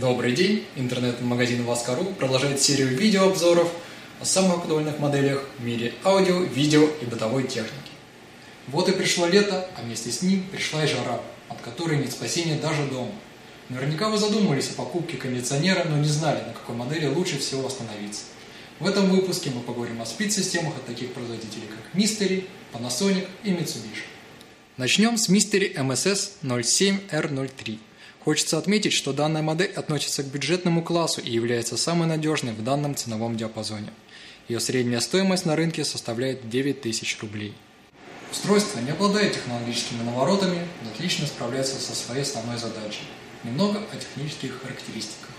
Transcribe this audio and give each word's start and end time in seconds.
Добрый 0.00 0.32
день! 0.32 0.66
Интернет-магазин 0.76 1.64
Васкару 1.64 2.04
продолжает 2.04 2.60
серию 2.60 2.88
видеообзоров 2.88 3.72
о 4.20 4.26
самых 4.26 4.58
актуальных 4.58 4.98
моделях 4.98 5.42
в 5.58 5.64
мире 5.64 5.94
аудио, 6.04 6.40
видео 6.40 6.86
и 7.00 7.06
бытовой 7.06 7.44
техники. 7.44 7.92
Вот 8.66 8.90
и 8.90 8.92
пришло 8.92 9.26
лето, 9.26 9.66
а 9.74 9.80
вместе 9.80 10.10
с 10.10 10.20
ним 10.20 10.46
пришла 10.48 10.84
и 10.84 10.86
жара, 10.86 11.22
от 11.48 11.62
которой 11.62 11.96
нет 11.96 12.12
спасения 12.12 12.56
даже 12.56 12.84
дома. 12.88 13.12
Наверняка 13.70 14.10
вы 14.10 14.18
задумывались 14.18 14.68
о 14.68 14.74
покупке 14.74 15.16
кондиционера, 15.16 15.84
но 15.84 15.96
не 15.96 16.08
знали, 16.08 16.42
на 16.46 16.52
какой 16.52 16.76
модели 16.76 17.06
лучше 17.06 17.38
всего 17.38 17.66
остановиться. 17.66 18.24
В 18.80 18.86
этом 18.86 19.08
выпуске 19.08 19.48
мы 19.48 19.62
поговорим 19.62 20.02
о 20.02 20.04
спид-системах 20.04 20.76
от 20.76 20.84
таких 20.84 21.14
производителей, 21.14 21.68
как 21.68 21.98
Mystery, 21.98 22.46
Panasonic 22.74 23.26
и 23.44 23.50
Mitsubishi. 23.52 24.04
Начнем 24.76 25.16
с 25.16 25.30
Mystery 25.30 25.74
MSS 25.74 26.32
07R03. 26.42 27.78
Хочется 28.26 28.58
отметить, 28.58 28.92
что 28.92 29.12
данная 29.12 29.40
модель 29.40 29.70
относится 29.70 30.24
к 30.24 30.26
бюджетному 30.26 30.82
классу 30.82 31.20
и 31.20 31.30
является 31.30 31.76
самой 31.76 32.08
надежной 32.08 32.54
в 32.54 32.64
данном 32.64 32.96
ценовом 32.96 33.36
диапазоне. 33.36 33.92
Ее 34.48 34.58
средняя 34.58 34.98
стоимость 34.98 35.46
на 35.46 35.54
рынке 35.54 35.84
составляет 35.84 36.50
9000 36.50 37.20
рублей. 37.20 37.54
Устройство 38.32 38.80
не 38.80 38.90
обладает 38.90 39.34
технологическими 39.34 40.02
наворотами, 40.02 40.66
но 40.82 40.90
отлично 40.90 41.28
справляется 41.28 41.76
со 41.76 41.94
своей 41.94 42.22
основной 42.22 42.58
задачей. 42.58 43.06
Немного 43.44 43.78
о 43.92 43.96
технических 43.96 44.60
характеристиках. 44.60 45.30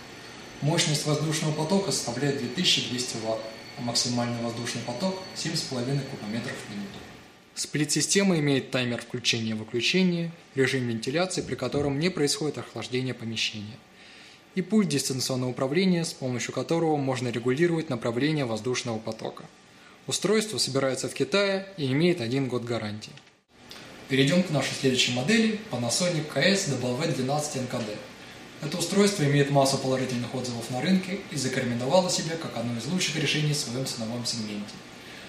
Мощность 0.62 1.06
воздушного 1.06 1.52
потока 1.52 1.92
составляет 1.92 2.38
2200 2.38 3.18
Вт, 3.18 3.42
а 3.78 3.82
максимальный 3.82 4.42
воздушный 4.42 4.82
поток 4.84 5.22
7,5 5.36 6.10
кубометров 6.10 6.56
в 6.56 6.72
минуту. 6.72 7.00
Сплит-система 7.58 8.38
имеет 8.38 8.70
таймер 8.70 9.02
включения-выключения, 9.02 10.32
режим 10.54 10.88
вентиляции, 10.88 11.42
при 11.42 11.56
котором 11.56 11.98
не 11.98 12.10
происходит 12.12 12.60
охлаждение 12.60 13.16
помещения, 13.16 13.80
и 14.54 14.62
пульт 14.62 14.90
дистанционного 14.90 15.50
управления, 15.50 16.06
с 16.06 16.14
помощью 16.14 16.54
которого 16.54 16.98
можно 16.98 17.30
регулировать 17.30 17.90
направление 17.90 18.46
воздушного 18.46 19.00
потока. 19.00 19.46
Устройство 20.06 20.60
собирается 20.60 21.10
в 21.10 21.16
Китае 21.16 21.66
и 21.78 21.92
имеет 21.92 22.22
один 22.22 22.48
год 22.48 22.64
гарантии. 22.64 23.12
Перейдем 24.08 24.44
к 24.44 24.52
нашей 24.52 24.76
следующей 24.76 25.14
модели 25.14 25.60
Panasonic 25.72 26.32
KS-W12 26.32 27.26
NKD. 27.26 27.96
Это 28.62 28.78
устройство 28.78 29.24
имеет 29.24 29.50
массу 29.50 29.80
положительных 29.80 30.36
отзывов 30.36 30.70
на 30.70 30.80
рынке 30.80 31.22
и 31.32 31.36
зарекомендовало 31.36 32.12
себя 32.12 32.36
как 32.36 32.56
одно 32.56 32.78
из 32.78 32.86
лучших 32.86 33.16
решений 33.16 33.54
в 33.54 33.58
своем 33.58 33.88
ценовом 33.88 34.24
сегменте. 34.28 34.76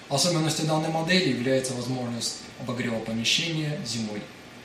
Особенностью 0.08 0.66
данной 0.66 0.88
модели 0.88 1.28
является 1.28 1.74
возможность 1.74 2.38
обогрева 2.60 2.98
помещения 3.00 3.78
зимой. 3.84 4.22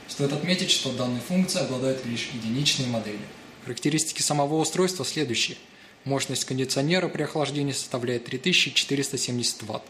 Стоит 0.07 0.31
отметить, 0.31 0.71
что 0.71 0.93
данной 0.93 1.19
функцией 1.19 1.65
обладают 1.65 2.05
лишь 2.05 2.29
единичные 2.33 2.87
модели. 2.87 3.19
Характеристики 3.65 4.21
самого 4.21 4.55
устройства 4.55 5.03
следующие. 5.03 5.57
Мощность 6.05 6.45
кондиционера 6.45 7.09
при 7.09 7.23
охлаждении 7.23 7.73
составляет 7.73 8.25
3470 8.25 9.63
Вт. 9.63 9.83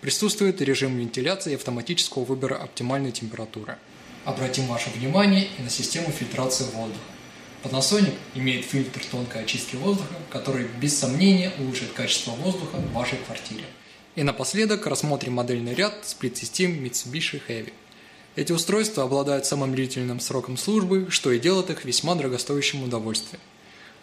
Присутствует 0.00 0.60
режим 0.62 0.98
вентиляции 0.98 1.52
и 1.52 1.56
автоматического 1.56 2.24
выбора 2.24 2.56
оптимальной 2.56 3.12
температуры. 3.12 3.76
Обратим 4.24 4.66
ваше 4.66 4.88
внимание 4.90 5.48
и 5.58 5.62
на 5.62 5.68
систему 5.68 6.10
фильтрации 6.12 6.64
воздуха. 6.72 7.00
Panasonic 7.62 8.14
имеет 8.34 8.64
фильтр 8.64 9.02
тонкой 9.10 9.42
очистки 9.42 9.76
воздуха, 9.76 10.14
который 10.30 10.66
без 10.80 10.98
сомнения 10.98 11.52
улучшит 11.58 11.92
качество 11.92 12.30
воздуха 12.32 12.76
в 12.76 12.92
вашей 12.92 13.18
квартире. 13.18 13.64
И 14.16 14.22
напоследок 14.22 14.86
рассмотрим 14.86 15.32
модельный 15.32 15.74
ряд 15.74 15.92
сплит-систем 16.02 16.84
Mitsubishi 16.84 17.42
Heavy. 17.48 17.72
Эти 18.36 18.52
устройства 18.52 19.02
обладают 19.02 19.44
самым 19.44 19.74
длительным 19.74 20.20
сроком 20.20 20.56
службы, 20.56 21.08
что 21.10 21.32
и 21.32 21.40
делает 21.40 21.70
их 21.70 21.84
весьма 21.84 22.14
дорогостоящим 22.14 22.84
удовольствием. 22.84 23.40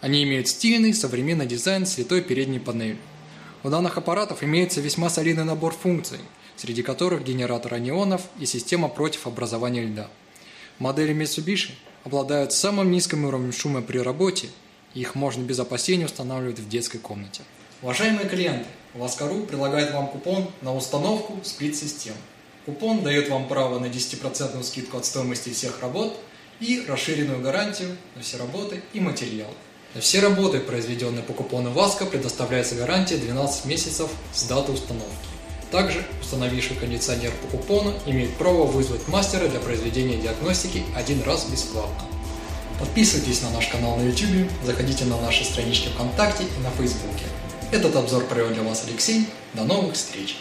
Они 0.02 0.22
имеют 0.24 0.48
стильный, 0.48 0.92
современный 0.92 1.46
дизайн 1.46 1.86
с 1.86 1.96
литой 1.96 2.20
передней 2.20 2.58
панелью. 2.58 2.98
У 3.62 3.70
данных 3.70 3.96
аппаратов 3.96 4.42
имеется 4.42 4.82
весьма 4.82 5.08
солидный 5.08 5.44
набор 5.44 5.72
функций, 5.72 6.18
среди 6.56 6.82
которых 6.82 7.24
генератор 7.24 7.72
анионов 7.72 8.20
и 8.38 8.44
система 8.44 8.88
против 8.88 9.26
образования 9.26 9.84
льда. 9.84 10.10
Модели 10.78 11.14
Mitsubishi 11.14 11.70
обладают 12.04 12.52
самым 12.52 12.90
низким 12.90 13.24
уровнем 13.24 13.52
шума 13.52 13.80
при 13.80 13.96
работе, 13.96 14.48
и 14.92 15.00
их 15.00 15.14
можно 15.14 15.42
без 15.42 15.58
опасений 15.58 16.04
устанавливать 16.04 16.58
в 16.58 16.68
детской 16.68 16.98
комнате. 16.98 17.44
Уважаемые 17.82 18.28
клиенты, 18.28 18.66
Ласкару 18.94 19.40
предлагает 19.40 19.92
вам 19.92 20.06
купон 20.06 20.48
на 20.60 20.72
установку 20.72 21.40
сплит-систем. 21.42 22.14
Купон 22.64 23.02
дает 23.02 23.28
вам 23.28 23.48
право 23.48 23.80
на 23.80 23.86
10% 23.86 24.62
скидку 24.62 24.98
от 24.98 25.04
стоимости 25.04 25.50
всех 25.50 25.82
работ 25.82 26.16
и 26.60 26.84
расширенную 26.86 27.40
гарантию 27.40 27.96
на 28.14 28.22
все 28.22 28.36
работы 28.36 28.82
и 28.92 29.00
материалы. 29.00 29.52
На 29.96 30.00
все 30.00 30.20
работы, 30.20 30.60
произведенные 30.60 31.24
по 31.24 31.32
купону 31.32 31.72
ВАСКО, 31.72 32.06
предоставляется 32.06 32.76
гарантия 32.76 33.16
12 33.16 33.64
месяцев 33.64 34.08
с 34.32 34.44
даты 34.44 34.70
установки. 34.70 35.10
Также 35.72 36.04
установивший 36.20 36.76
кондиционер 36.76 37.32
по 37.42 37.56
купону 37.56 37.94
имеет 38.06 38.32
право 38.36 38.62
вызвать 38.62 39.08
мастера 39.08 39.48
для 39.48 39.58
произведения 39.58 40.18
диагностики 40.18 40.84
один 40.94 41.20
раз 41.24 41.46
бесплатно. 41.46 42.06
Подписывайтесь 42.78 43.42
на 43.42 43.50
наш 43.50 43.66
канал 43.66 43.96
на 43.96 44.02
YouTube, 44.02 44.48
заходите 44.64 45.04
на 45.04 45.20
наши 45.20 45.44
странички 45.44 45.88
ВКонтакте 45.88 46.44
и 46.44 46.62
на 46.62 46.70
Фейсбуке. 46.70 47.24
Этот 47.72 47.96
обзор 47.96 48.24
провел 48.26 48.50
для 48.50 48.62
вас 48.62 48.84
Алексей. 48.86 49.26
До 49.54 49.64
новых 49.64 49.94
встреч! 49.94 50.36